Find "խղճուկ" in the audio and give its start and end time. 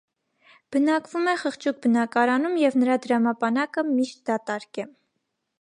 1.41-1.77